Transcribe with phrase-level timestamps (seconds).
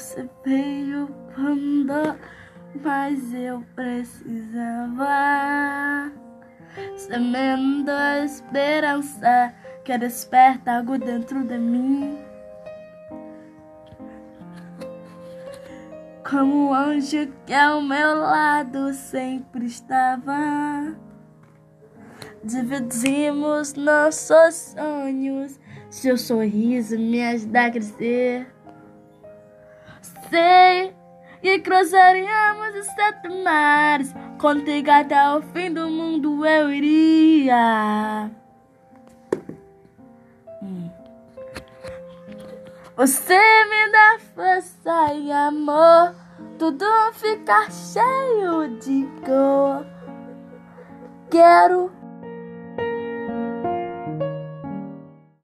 [0.00, 2.18] Você veio quando
[2.82, 5.06] mais eu precisava.
[6.96, 9.52] Semendo a esperança
[9.84, 12.18] que desperta algo dentro de mim.
[16.28, 20.96] Como um anjo que ao meu lado sempre estava.
[22.42, 25.60] Dividimos nossos sonhos,
[25.90, 28.59] seu sorriso me ajuda a crescer.
[31.50, 38.30] Que cruzaríamos os sete mares, contigo até o fim do mundo eu iria.
[40.62, 40.90] Hum.
[42.96, 46.14] Você me dá força e amor,
[46.58, 49.84] tudo fica cheio de cor.
[51.30, 51.90] Quero